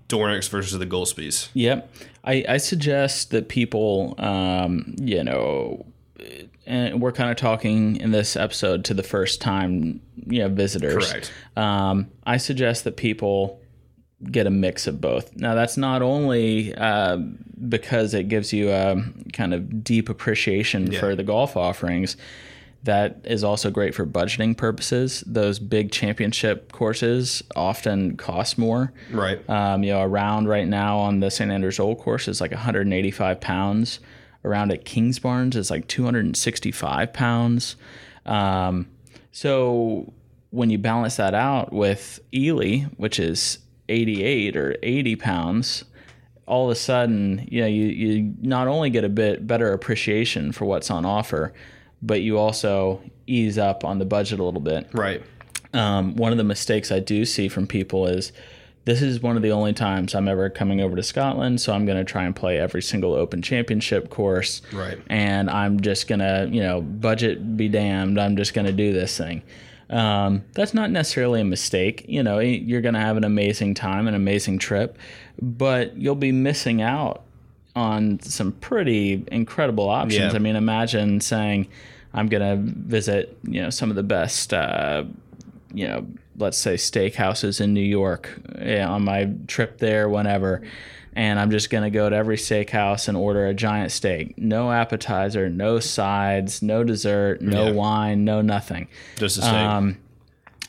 [0.08, 1.50] Dornochs versus the Golspies?
[1.54, 1.92] Yep.
[2.24, 5.86] I, I suggest that people, um, you know,
[6.70, 11.12] and we're kind of talking in this episode to the first time, you know, visitors.
[11.12, 11.32] Correct.
[11.58, 13.60] Um, I suggest that people
[14.32, 15.36] get a mix of both.
[15.36, 17.18] Now, that's not only uh,
[17.68, 19.02] because it gives you a
[19.34, 21.00] kind of deep appreciation Yeah.
[21.00, 22.18] for the golf offerings.
[22.84, 25.22] That is also great for budgeting purposes.
[25.28, 28.94] Those big championship courses often cost more.
[29.12, 29.48] Right.
[29.50, 31.52] Um, you know, around right now on the St.
[31.52, 34.00] Andrews Old course is like 185 pounds.
[34.46, 37.76] Around at Kingsbarns is like 265 pounds.
[38.26, 38.88] Um,
[39.32, 40.14] so
[40.52, 45.84] when you balance that out with Elie, which is 88 or 80 pounds,
[46.46, 50.52] all of a sudden, you know, you, you not only get a bit better appreciation
[50.52, 51.54] for what's on offer,
[52.02, 54.90] but you also ease up on the budget a little bit.
[54.94, 55.22] Right.
[55.74, 58.32] Um, one of the mistakes I do see from people is
[58.90, 61.86] this is one of the only times I'm ever coming over to Scotland, so I'm
[61.86, 64.64] going to try and play every single Open Championship course.
[64.74, 64.98] Right.
[65.08, 68.92] And I'm just going to, you know, budget be damned, I'm just going to do
[68.92, 69.44] this thing.
[69.92, 72.06] Um, that's not necessarily a mistake.
[72.08, 74.98] You know, you're going to have an amazing time, an amazing trip,
[75.42, 77.24] but you'll be missing out
[77.76, 80.34] on some pretty incredible options.
[80.34, 80.36] Yeah.
[80.36, 81.68] I mean, imagine saying,
[82.14, 85.04] I'm going to visit, you know, some of the best, uh,
[85.74, 86.08] you know,
[86.40, 90.62] let's say steakhouses in New York yeah, on my trip there, whenever.
[91.14, 94.38] And I'm just going to go to every steakhouse and order a giant steak.
[94.38, 97.72] No appetizer, no sides, no dessert, no Yeah.
[97.74, 98.88] wine, no nothing.
[99.18, 99.54] Just a steak.
[99.54, 99.98] Um,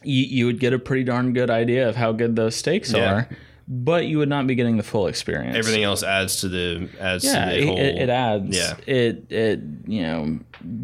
[0.03, 3.13] you, you would get a pretty darn good idea of how good those steaks Yeah.
[3.13, 3.29] are,
[3.73, 5.57] but you would not be getting the full experience.
[5.57, 7.79] Everything else adds to the adds yeah, to the it, whole.
[7.79, 8.57] it, it adds.
[8.57, 8.75] Yeah.
[8.85, 10.41] It it you know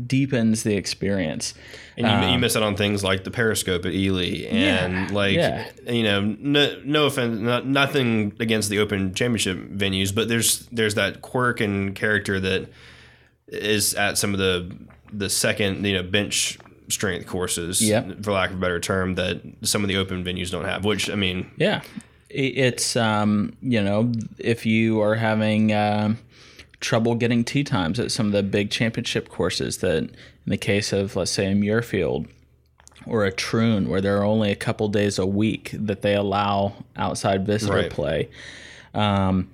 [0.06, 1.52] deepens the experience.
[1.98, 5.14] And you, you um, miss out on things like the Periscope at Elie, and Yeah,
[5.14, 5.68] like yeah.
[5.88, 10.94] you know, no, no offense, not, nothing against the Open Championship venues, but there's there's
[10.94, 12.68] that quirk and character that
[13.48, 14.76] is at some of the
[15.12, 18.22] the second you know bench strength courses, Yep.
[18.22, 20.84] for lack of a better term, that some of the Open venues don't have.
[20.84, 21.80] Which I mean, Yeah,
[22.36, 26.18] it's um, you know if you are having um,
[26.80, 30.10] trouble getting tee times at some of the big championship courses, that in
[30.46, 32.28] the case of let's say a Muirfield
[33.06, 36.74] or a Troon, where there are only a couple days a week that they allow
[36.96, 37.90] outside visitor Right.
[37.90, 38.28] play,
[38.94, 39.50] um,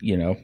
[0.00, 0.36] you know.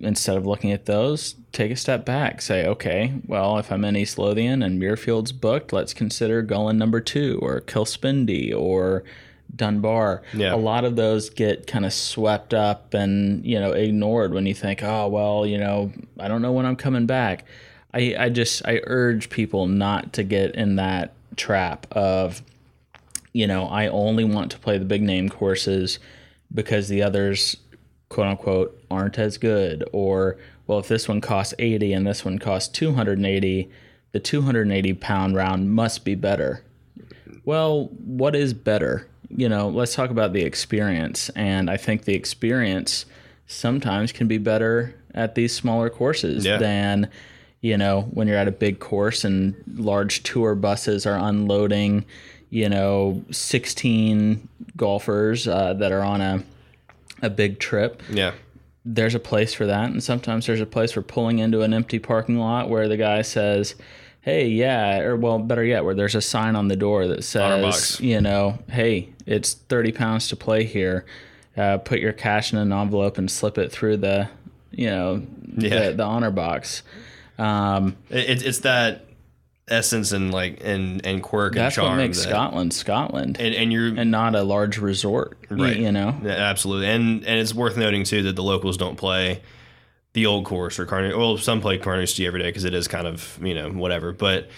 [0.00, 2.42] Instead of looking at those, take a step back.
[2.42, 7.00] Say, okay, well, if I'm in East Lothian and Muirfield's booked, let's consider Gullane number
[7.00, 9.04] two or Kilspindie or
[9.54, 10.22] Dunbar.
[10.32, 10.54] Yeah.
[10.54, 14.54] A lot of those get kind of swept up and, you know, ignored when you
[14.54, 17.44] think, oh, well, you know, I don't know when I'm coming back.
[17.94, 22.42] I, I just, I urge people not to get in that trap of,
[23.32, 25.98] you know, I only want to play the big name courses
[26.52, 27.56] because the others,
[28.08, 29.84] quote unquote, aren't as good.
[29.92, 33.70] Or, well, if this one costs 80 and this one costs 280,
[34.12, 36.62] the 280 pound round must be better.
[37.44, 39.08] Well, what is better?
[39.34, 41.28] You know, let's talk about the experience.
[41.30, 43.06] And I think the experience
[43.46, 46.58] sometimes can be better at these smaller courses Yeah.
[46.58, 47.08] than,
[47.60, 52.04] you know, when you're at a big course and large tour buses are unloading,
[52.50, 56.42] you know, 16 golfers uh, that are on a,
[57.22, 58.32] a big trip yeah,
[58.84, 61.98] there's a place for that and sometimes there's a place for pulling into an empty
[61.98, 63.74] parking lot where the guy says
[64.22, 68.00] hey yeah or well better yet where there's a sign on the door that says
[68.00, 71.04] you know hey it's 30 pounds to play here.
[71.56, 74.28] Uh, put your cash in an envelope and slip it through the
[74.70, 75.22] you know
[75.58, 75.90] Yeah.
[75.90, 76.82] the, the honor box.
[77.38, 79.04] Um, it, it's- it's that
[79.68, 83.54] essence and like and and quirk that's and charm what makes that- scotland scotland And
[83.54, 85.76] and you're and not a large resort Right.
[85.76, 86.16] you know?
[86.22, 89.40] Yeah, absolutely, and and it's worth noting too that the locals don't play
[90.14, 91.16] the old course or Carnoustie.
[91.16, 94.48] Well, some play Carnoustie every day because it is kind of you know whatever, but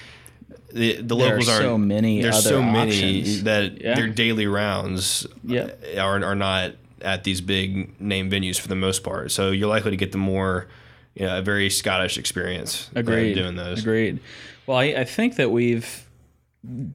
[0.72, 1.62] the the There are locals aren't.
[1.62, 3.94] so many There's other so many that Yeah.
[3.94, 5.70] their daily rounds Yeah.
[5.98, 9.30] are are not at these big name venues for the most part.
[9.30, 10.66] So you're likely to get the more.
[11.16, 13.34] You know, a very Scottish experience uh, Agreed.
[13.34, 13.78] doing those.
[13.82, 14.18] Agreed.
[14.66, 16.08] Well, I, I think that we've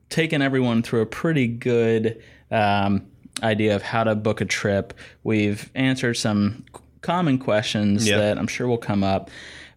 [0.10, 3.06] taken everyone through a pretty good um,
[3.42, 4.94] idea of how to book a trip.
[5.24, 6.66] We've answered some
[7.02, 8.18] common questions Yeah.
[8.18, 9.30] that I'm sure will come up,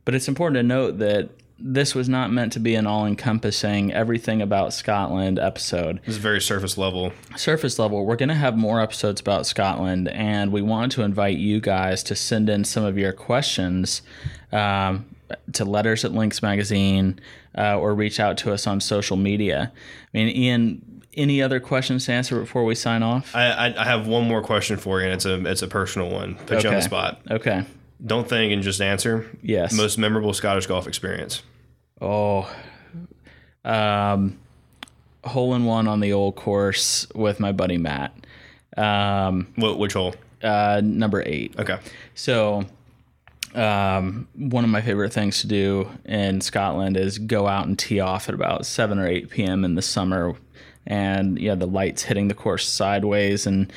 [0.04, 1.30] but it's important to note that
[1.64, 6.76] this was not meant to be an all-encompassing everything about Scotland episode It's very surface
[6.76, 7.12] level.
[7.36, 11.38] surface level, we're going to have more episodes about Scotland, and we want to invite
[11.38, 14.02] you guys to send in some of your questions
[14.50, 15.04] um,
[15.52, 17.20] to letters at Links Magazine
[17.56, 19.70] uh, or reach out to us on social media.
[20.12, 23.34] I mean, Ian, any other questions to answer before we sign off?
[23.34, 26.10] I, I I have one more question for you, and it's a it's a personal
[26.10, 26.34] one.
[26.46, 27.20] Put you on the spot.
[27.30, 27.64] Okay.
[28.04, 29.26] Don't think and just answer.
[29.42, 29.72] Yes.
[29.72, 31.42] Most memorable Scottish golf experience.
[32.00, 32.52] Oh,
[33.64, 34.38] um,
[35.24, 38.12] hole in one on the old course with my buddy Matt.
[38.76, 40.14] Um, Wh- which hole?
[40.42, 41.54] uh, number eight.
[41.58, 41.78] Okay.
[42.14, 42.64] So,
[43.54, 48.00] um, one of my favorite things to do in Scotland is go out and tee
[48.00, 49.64] off at about 7 or 8 p.m.
[49.64, 50.34] in the summer.
[50.86, 53.72] And, yeah, the lights hitting the course sideways, and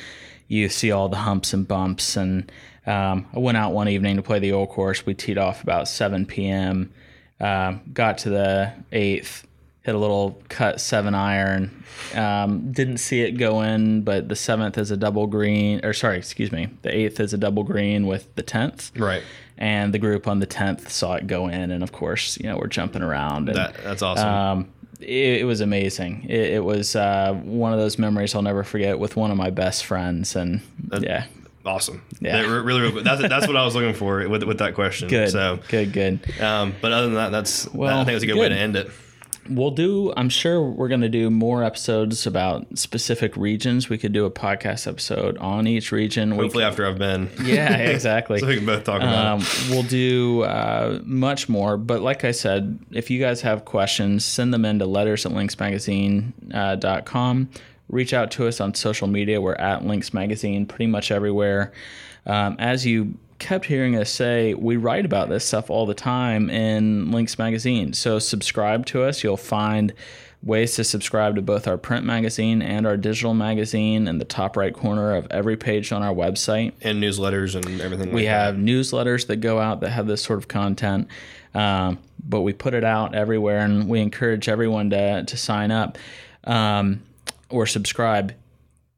[0.48, 2.16] you see all the humps and bumps.
[2.16, 2.50] And
[2.86, 5.06] um, I went out one evening to play the old course.
[5.06, 6.92] We teed off about 7 p.m.,
[7.38, 9.46] um, got to the eighth,
[9.82, 11.84] hit a little cut seven iron.
[12.14, 16.18] Um, didn't see it go in, but the seventh is a double green, or sorry,
[16.18, 18.90] excuse me, the eighth is a double green with the tenth.
[18.98, 19.22] Right.
[19.58, 22.56] And the group on the tenth saw it go in, and of course, you know,
[22.56, 23.48] we're jumping around.
[23.48, 24.28] And, That that's awesome.
[24.28, 26.26] um, it, it was amazing.
[26.28, 29.50] It, it was uh, one of those memories I'll never forget with one of my
[29.50, 30.60] best friends, and
[31.00, 31.26] yeah,
[31.64, 32.02] Awesome.
[32.20, 32.42] Yeah.
[32.42, 33.02] That- really, really.
[33.02, 35.08] That's that's what I was looking for with with that question.
[35.16, 36.20] good, So, good, good.
[36.40, 38.76] um, but other than that, that's Well, I think it's a good, way to end
[38.76, 38.88] it.
[39.48, 40.12] We'll do.
[40.16, 43.88] I'm sure we're going to do more episodes about specific regions.
[43.88, 46.30] We could do a podcast episode on each region.
[46.32, 48.38] Hopefully, after I've been, Yeah, exactly.
[48.38, 49.66] so we can both talk about Um, it.
[49.70, 54.52] we'll do uh, much more, but like I said, if you guys have questions, send
[54.54, 57.48] them into letters at linksmagazine.com.
[57.88, 59.40] Reach out to us on social media.
[59.40, 61.72] We're at Links Magazine pretty much everywhere.
[62.26, 66.50] Um, as you kept hearing us say, we write about this stuff all the time
[66.50, 67.92] in Links Magazine.
[67.92, 69.22] So subscribe to us.
[69.22, 69.92] You'll find
[70.42, 74.56] ways to subscribe to both our print magazine and our digital magazine in the top
[74.56, 76.72] right corner of every page on our website.
[76.82, 78.12] And newsletters and everything.
[78.12, 81.08] We like have newsletters that go out that have this sort of content,
[81.54, 85.98] um, but we put it out everywhere, and we encourage everyone to to sign up
[86.44, 87.02] um,
[87.50, 88.34] or subscribe.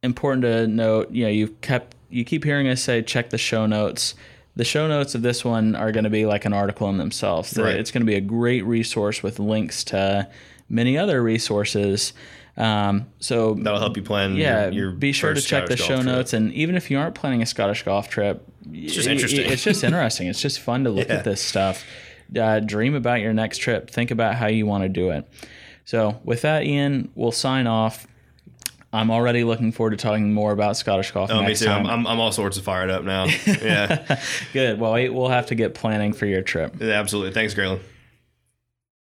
[0.03, 3.67] Important to note, you know, you kept you keep hearing us say check the show
[3.67, 4.15] notes.
[4.57, 7.57] The show notes of this one are going to be like an article in themselves.
[7.57, 7.77] Right.
[7.77, 10.29] It's going to be a great resource with links to
[10.69, 12.13] many other resources.
[12.57, 13.63] Um, so that.
[13.65, 14.35] That'll help you plan.
[14.35, 16.07] yeah, your, your be sure to check the show trip.
[16.07, 19.49] notes, and even if you aren't planning a Scottish golf trip, it's just interesting.
[19.51, 20.27] It's just interesting.
[20.27, 21.17] It's just fun to look Yeah.
[21.17, 21.85] at this stuff.
[22.37, 23.91] Uh, dream about your next trip.
[23.91, 25.29] Think about how you want to do it.
[25.85, 28.07] So, with that, Ian, we'll sign off.
[28.93, 31.69] I'm already looking forward to talking more about Scottish golf Oh, me too.
[31.69, 33.27] I'm, I'm, I'm all sorts of fired up now.
[33.47, 34.21] Yeah,
[34.53, 34.81] Good.
[34.81, 36.81] Well, we'll have to get planning for your trip.
[36.81, 37.33] absolutely.
[37.33, 37.81] Thanks, Graylyn.